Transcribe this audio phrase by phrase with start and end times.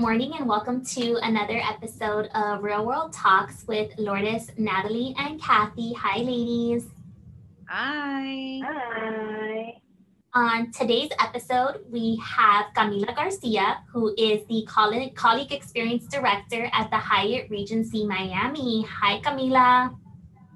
[0.00, 5.92] morning and welcome to another episode of Real World Talks with Lourdes, Natalie, and Kathy.
[5.92, 6.86] Hi, ladies.
[7.68, 8.62] Hi.
[8.64, 9.74] Hi.
[10.32, 16.96] On today's episode, we have Camila Garcia, who is the Colleague Experience Director at the
[16.96, 18.86] Hyatt Regency Miami.
[18.88, 19.94] Hi, Camila.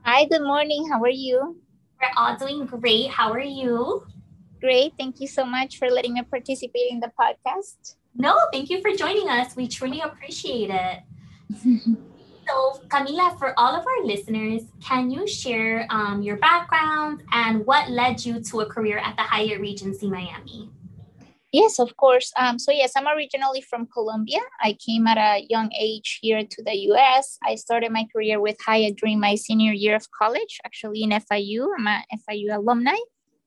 [0.07, 0.89] Hi, good morning.
[0.89, 1.61] How are you?
[2.01, 3.11] We're all doing great.
[3.11, 4.07] How are you?
[4.63, 4.95] Great.
[4.99, 7.97] Thank you so much for letting me participate in the podcast.
[8.17, 9.57] No, thank you for joining us.
[9.57, 11.01] We truly appreciate it.
[12.47, 17.91] so, Camila, for all of our listeners, can you share um, your background and what
[17.91, 20.71] led you to a career at the Hyatt Regency Miami?
[21.51, 22.33] Yes, of course.
[22.37, 24.41] Um, so, yes, I'm originally from Colombia.
[24.61, 27.39] I came at a young age here to the US.
[27.45, 31.69] I started my career with Hyatt during my senior year of college, actually in FIU.
[31.79, 32.97] I'm a FIU alumni.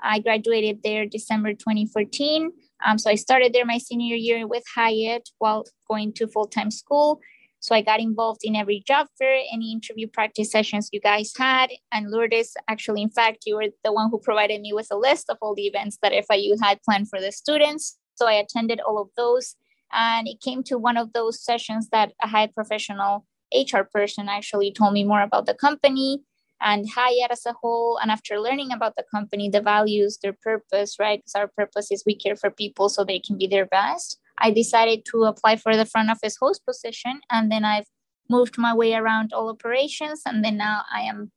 [0.02, 2.52] I graduated there December 2014.
[2.86, 6.72] Um, so I started there my senior year with Hyatt while going to full time
[6.72, 7.20] school.
[7.60, 11.72] So I got involved in every job fair, any interview practice sessions you guys had.
[11.92, 15.30] And Lourdes, actually, in fact, you were the one who provided me with a list
[15.30, 17.98] of all the events that FIU had planned for the students.
[18.16, 19.56] So I attended all of those.
[19.92, 24.72] And it came to one of those sessions that a Hyatt professional HR person actually
[24.72, 26.22] told me more about the company
[26.62, 28.00] and Hyatt as a whole.
[28.02, 31.20] And after learning about the company, the values, their purpose, right?
[31.20, 34.20] Because our purpose is we care for people so they can be their best.
[34.38, 37.22] I decided to apply for the front office host position.
[37.30, 37.88] And then I've
[38.30, 40.22] moved my way around all operations.
[40.26, 41.32] And then now I am,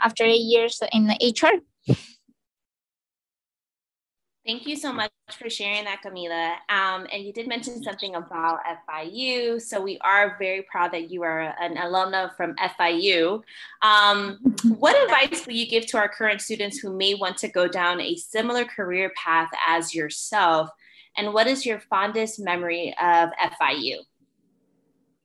[0.00, 1.94] after eight years in the HR,
[4.46, 6.54] Thank you so much for sharing that, Camila.
[6.70, 9.60] Um, and you did mention something about FIU.
[9.60, 13.42] So we are very proud that you are an alumna from FIU.
[13.82, 14.38] Um,
[14.78, 18.00] what advice will you give to our current students who may want to go down
[18.00, 20.70] a similar career path as yourself?
[21.18, 23.98] And what is your fondest memory of FIU?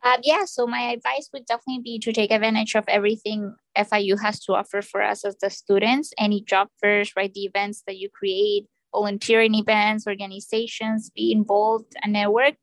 [0.04, 4.40] Uh, yeah, so my advice would definitely be to take advantage of everything FIU has
[4.42, 6.14] to offer for us as the students.
[6.20, 7.34] Any job fairs, right?
[7.34, 12.56] The events that you create, volunteering events, organizations, be involved and network.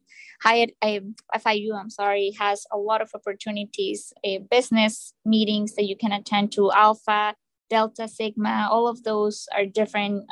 [0.42, 6.10] Hyatt, FIU, I'm sorry, has a lot of opportunities, uh, business meetings that you can
[6.10, 7.34] attend to, Alpha,
[7.70, 10.24] Delta, Sigma, all of those are different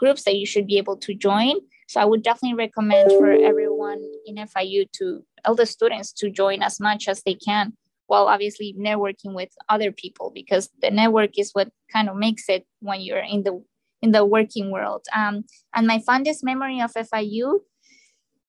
[0.00, 1.54] groups that you should be able to join.
[1.88, 6.62] So I would definitely recommend for everyone in FIU to, all the students to join
[6.62, 7.74] as much as they can
[8.06, 12.66] while obviously networking with other people because the network is what kind of makes it
[12.80, 13.62] when you're in the
[14.02, 15.06] in the working world.
[15.14, 17.60] Um, and my fondest memory of FIU,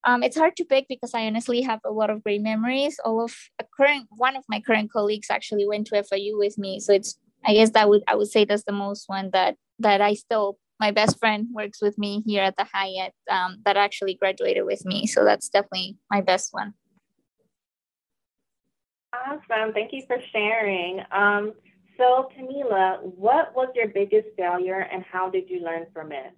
[0.03, 2.99] um, it's hard to pick because I honestly have a lot of great memories.
[3.05, 6.79] All of a current one of my current colleagues actually went to FIU with me,
[6.79, 10.01] so it's I guess that would I would say that's the most one that that
[10.01, 14.15] I still my best friend works with me here at the Hyatt um, that actually
[14.15, 15.07] graduated with me.
[15.07, 16.73] So that's definitely my best one.
[19.13, 19.73] Awesome.
[19.73, 21.01] Thank you for sharing.
[21.11, 21.53] Um,
[21.97, 26.31] so, Camila, what was your biggest failure and how did you learn from it?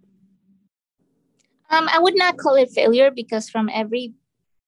[1.70, 4.14] Um, I would not call it failure because from every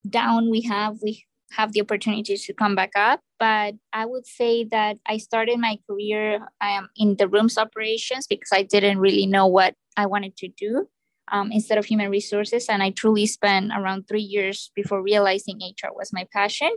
[0.09, 3.21] down we have, we have the opportunity to come back up.
[3.39, 8.49] But I would say that I started my career um, in the rooms operations because
[8.51, 10.87] I didn't really know what I wanted to do
[11.31, 12.67] um, instead of human resources.
[12.67, 16.71] And I truly spent around three years before realizing HR was my passion.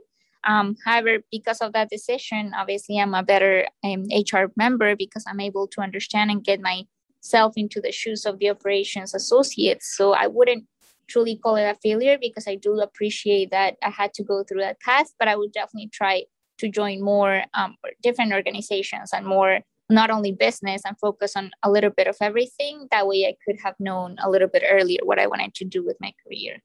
[0.44, 5.40] Um, however, because of that decision, obviously I'm a better um, HR member because I'm
[5.40, 9.94] able to understand and get myself into the shoes of the operations associates.
[9.96, 10.64] So I wouldn't
[11.08, 14.60] truly call it a failure because I do appreciate that I had to go through
[14.60, 16.24] that path, but I would definitely try
[16.58, 21.70] to join more um, different organizations and more not only business and focus on a
[21.70, 22.86] little bit of everything.
[22.90, 25.84] That way I could have known a little bit earlier what I wanted to do
[25.84, 26.62] with my career.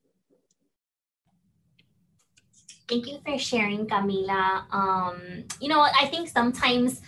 [2.88, 4.72] Thank you for sharing, Camila.
[4.72, 7.02] Um, you know, I think sometimes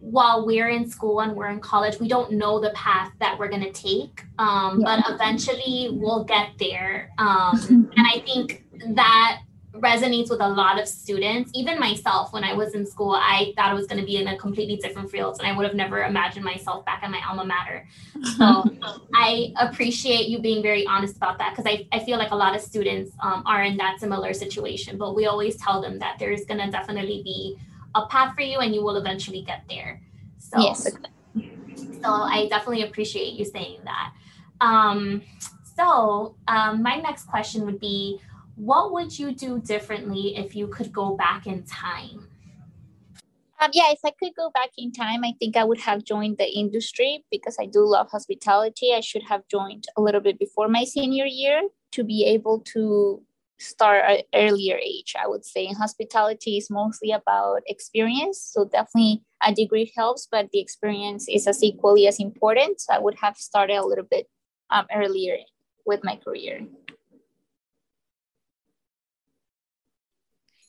[0.00, 3.48] while we're in school and we're in college, we don't know the path that we're
[3.48, 5.00] going to take, um, yeah.
[5.02, 7.10] but eventually we'll get there.
[7.18, 8.64] Um, and I think
[8.94, 9.40] that
[9.76, 11.50] resonates with a lot of students.
[11.54, 14.28] Even myself, when I was in school, I thought I was going to be in
[14.28, 17.44] a completely different field, and I would have never imagined myself back at my alma
[17.44, 17.86] mater.
[18.36, 18.64] So
[19.14, 22.54] I appreciate you being very honest about that because I, I feel like a lot
[22.54, 26.44] of students um, are in that similar situation, but we always tell them that there's
[26.44, 27.58] going to definitely be
[27.94, 30.00] a path for you and you will eventually get there.
[30.38, 30.88] So, yes.
[31.34, 34.12] so I definitely appreciate you saying that.
[34.60, 35.22] Um,
[35.76, 38.20] so um, my next question would be,
[38.56, 42.28] what would you do differently if you could go back in time?
[43.60, 46.38] Um, yeah, if I could go back in time, I think I would have joined
[46.38, 48.92] the industry because I do love hospitality.
[48.92, 51.62] I should have joined a little bit before my senior year
[51.92, 53.22] to be able to
[53.58, 59.54] start at earlier age i would say hospitality is mostly about experience so definitely a
[59.54, 63.76] degree helps but the experience is as equally as important so i would have started
[63.76, 64.26] a little bit
[64.70, 65.36] um, earlier
[65.86, 66.66] with my career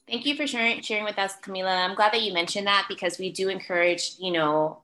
[0.07, 1.83] Thank you for sharing, sharing with us, Camila.
[1.83, 4.81] I'm glad that you mentioned that because we do encourage, you know,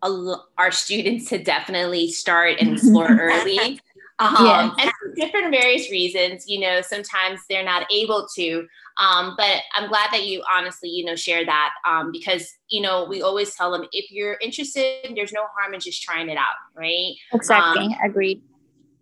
[0.57, 3.79] our students to definitely start and explore early.
[4.17, 4.71] Um, yeah.
[4.79, 8.67] And for different various reasons, you know, sometimes they're not able to.
[8.97, 13.05] Um, but I'm glad that you honestly, you know, share that um, because, you know,
[13.05, 16.55] we always tell them if you're interested, there's no harm in just trying it out,
[16.75, 17.13] right?
[17.31, 17.85] Exactly.
[17.85, 18.41] Um, Agreed.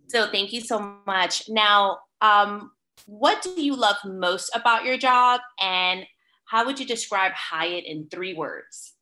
[0.08, 1.48] So thank you so much.
[1.48, 2.72] Now, um,
[3.06, 6.06] what do you love most about your job and
[6.44, 8.94] how would you describe Hyatt in three words?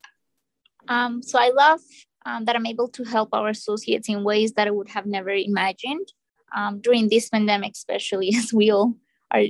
[0.87, 1.79] Um, so I love
[2.25, 5.31] um, that I'm able to help our associates in ways that I would have never
[5.31, 6.13] imagined
[6.55, 8.95] um, during this pandemic, especially as we all
[9.31, 9.45] are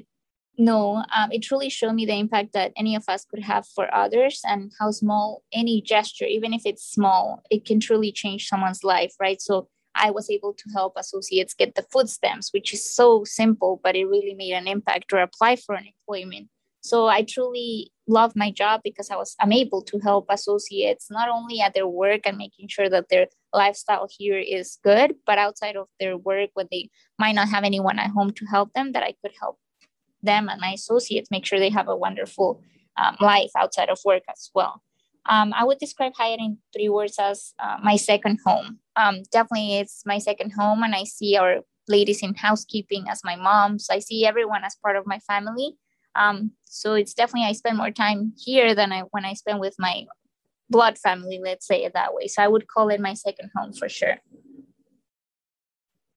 [0.60, 1.04] know.
[1.16, 4.42] Um, it truly showed me the impact that any of us could have for others
[4.44, 9.14] and how small any gesture, even if it's small, it can truly change someone's life,
[9.20, 9.42] right?
[9.42, 9.70] So
[10.00, 13.96] I was able to help associates get the food stamps, which is so simple, but
[13.96, 16.48] it really made an impact or apply for an employment.
[16.82, 21.30] So I truly love my job because I was I'm able to help associates not
[21.30, 25.76] only at their work and making sure that their lifestyle here is good, but outside
[25.76, 29.04] of their work when they might not have anyone at home to help them, that
[29.04, 29.60] I could help
[30.24, 32.62] them and my associates make sure they have a wonderful
[32.98, 34.82] um, life outside of work as well.
[35.28, 38.80] Um, I would describe Hyatt in three words as uh, my second home.
[38.96, 41.58] Um, definitely, it's my second home, and I see our
[41.88, 43.90] ladies in housekeeping as my moms.
[43.90, 45.76] I see everyone as part of my family.
[46.16, 49.76] Um, so it's definitely I spend more time here than I when I spend with
[49.78, 50.06] my
[50.70, 51.40] blood family.
[51.44, 52.28] Let's say it that way.
[52.28, 54.18] So I would call it my second home for sure.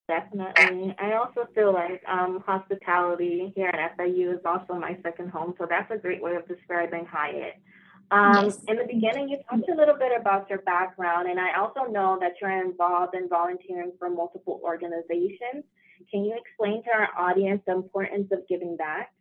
[0.08, 0.94] Definitely.
[0.98, 5.55] I also feel like um, hospitality here at FIU is also my second home.
[5.58, 7.55] So that's a great way of describing Hyatt.
[8.12, 8.59] Um, yes.
[8.69, 12.19] In the beginning, you talked a little bit about your background, and I also know
[12.20, 15.64] that you're involved in volunteering for multiple organizations.
[16.11, 19.14] Can you explain to our audience the importance of giving back?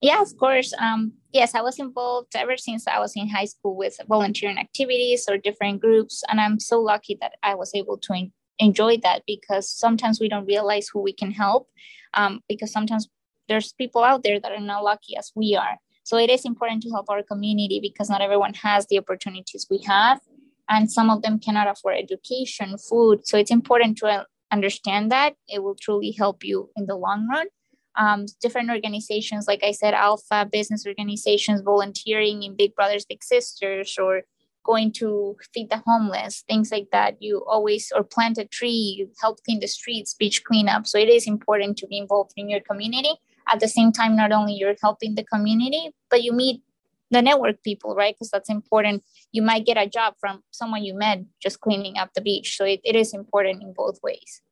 [0.00, 0.72] Yeah, of course.
[0.78, 5.26] Um, yes, I was involved ever since I was in high school with volunteering activities
[5.28, 9.22] or different groups, and I'm so lucky that I was able to en- enjoy that
[9.26, 11.68] because sometimes we don't realize who we can help,
[12.14, 13.10] um, because sometimes
[13.48, 15.76] there's people out there that are not lucky as we are.
[16.04, 19.82] So it is important to help our community because not everyone has the opportunities we
[19.86, 20.20] have,
[20.68, 23.26] and some of them cannot afford education, food.
[23.26, 27.28] So it's important to uh, understand that it will truly help you in the long
[27.28, 27.46] run.
[27.96, 33.98] Um, different organizations, like I said, alpha business organizations, volunteering in Big Brothers Big Sisters,
[33.98, 34.22] or
[34.64, 37.16] going to feed the homeless, things like that.
[37.20, 40.86] You always or plant a tree, help clean the streets, beach cleanup.
[40.86, 43.14] So it is important to be involved in your community
[43.50, 46.62] at the same time not only you're helping the community but you meet
[47.12, 48.14] the network people right?
[48.14, 49.04] Because that's important.
[49.30, 52.56] You might get a job from someone you met just cleaning up the beach.
[52.56, 54.42] So it, it is important in both ways.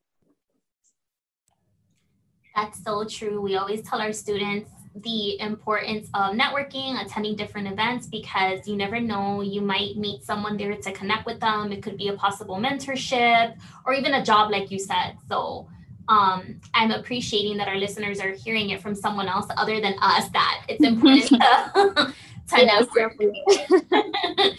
[2.54, 3.40] That's so true.
[3.40, 9.00] We always tell our students the importance of networking attending different events because you never
[9.00, 11.72] know you might meet someone there to connect with them.
[11.72, 15.16] It could be a possible mentorship or even a job like you said.
[15.28, 15.68] So
[16.08, 20.28] um, I'm appreciating that our listeners are hearing it from someone else other than us
[20.30, 22.14] that it's important to,
[22.48, 23.16] to network.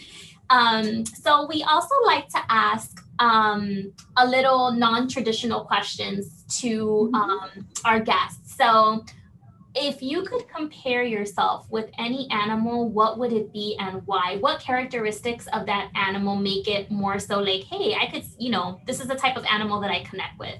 [0.49, 7.15] um, so we also like to ask um, a little non-traditional questions to mm-hmm.
[7.15, 8.55] um, our guests.
[8.55, 9.03] So
[9.73, 14.37] if you could compare yourself with any animal, what would it be and why?
[14.39, 18.81] What characteristics of that animal make it more so like, hey, I could, you know,
[18.85, 20.57] this is the type of animal that I connect with?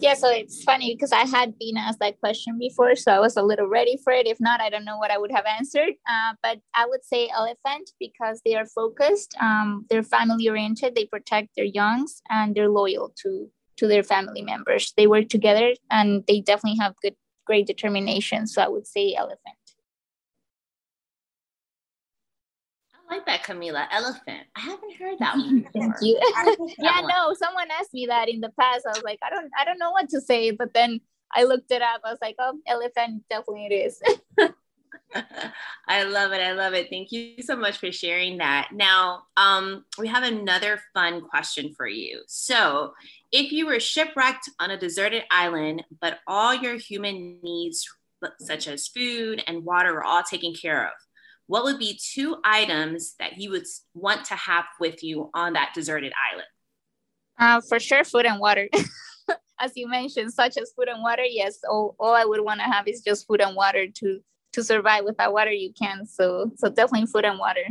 [0.00, 3.36] Yeah, so it's funny because I had been asked that question before, so I was
[3.36, 4.26] a little ready for it.
[4.26, 5.94] If not, I don't know what I would have answered.
[6.08, 11.06] Uh, but I would say elephant because they are focused, um, they're family oriented, they
[11.06, 14.92] protect their youngs, and they're loyal to to their family members.
[14.96, 17.14] They work together, and they definitely have good,
[17.46, 18.46] great determination.
[18.46, 19.57] So I would say elephant.
[23.10, 23.86] Like that, Camila.
[23.90, 24.46] Elephant.
[24.56, 25.66] I haven't heard that one.
[25.72, 26.20] Thank you.
[26.78, 28.86] yeah, no, someone asked me that in the past.
[28.86, 30.50] I was like, I don't, I don't know what to say.
[30.50, 31.00] But then
[31.34, 32.00] I looked it up.
[32.04, 34.02] I was like, oh, elephant, definitely it is.
[35.88, 36.40] I love it.
[36.40, 36.88] I love it.
[36.90, 38.70] Thank you so much for sharing that.
[38.72, 42.22] Now, um, we have another fun question for you.
[42.26, 42.92] So,
[43.32, 47.86] if you were shipwrecked on a deserted island, but all your human needs,
[48.40, 50.92] such as food and water, were all taken care of,
[51.48, 55.72] what would be two items that you would want to have with you on that
[55.74, 56.46] deserted island?
[57.38, 58.68] Uh, for sure, food and water.
[59.60, 62.66] as you mentioned, such as food and water, yes, all, all I would want to
[62.66, 64.20] have is just food and water to
[64.52, 65.04] to survive.
[65.04, 66.06] Without water, you can.
[66.06, 67.64] So so definitely food and water.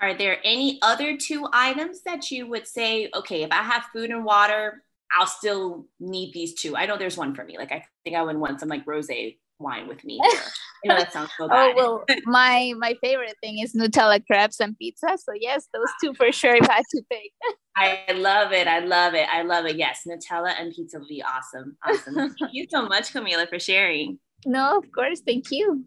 [0.00, 4.10] Are there any other two items that you would say, okay, if I have food
[4.10, 4.82] and water,
[5.18, 6.76] I'll still need these two?
[6.76, 7.56] I know there's one for me.
[7.58, 10.20] Like I think I would want some like rosé wine with me.
[10.84, 11.72] you know that sounds so oh, bad.
[11.72, 15.16] Oh well, my my favorite thing is Nutella crepes and pizza.
[15.16, 16.56] So yes, those two for sure.
[16.56, 17.32] If I had to pick.
[17.76, 18.66] I love it.
[18.66, 19.28] I love it.
[19.30, 19.76] I love it.
[19.76, 21.76] Yes, Nutella and pizza would be awesome.
[21.84, 22.14] Awesome.
[22.14, 24.18] Thank you so much, Camila, for sharing.
[24.46, 25.20] No, of course.
[25.20, 25.84] Thank you.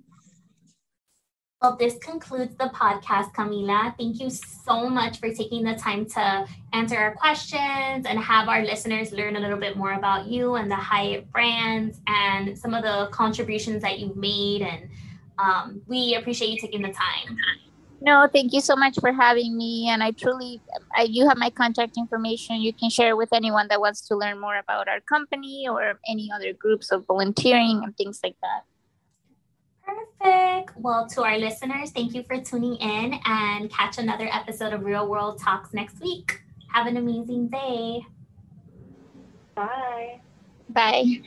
[1.61, 3.93] Well, this concludes the podcast, Camila.
[3.97, 8.63] Thank you so much for taking the time to answer our questions and have our
[8.63, 12.83] listeners learn a little bit more about you and the Hyatt brands and some of
[12.83, 14.61] the contributions that you've made.
[14.61, 14.89] And
[15.37, 17.35] um, we appreciate you taking the time.
[17.99, 19.89] No, thank you so much for having me.
[19.89, 20.61] And I truly,
[20.95, 22.61] I, you have my contact information.
[22.61, 26.31] You can share with anyone that wants to learn more about our company or any
[26.33, 28.63] other groups of volunteering and things like that.
[30.19, 30.77] Perfect.
[30.77, 35.07] Well, to our listeners, thank you for tuning in and catch another episode of Real
[35.07, 36.41] World Talks next week.
[36.73, 38.05] Have an amazing day.
[39.55, 40.19] Bye.
[40.69, 41.21] Bye.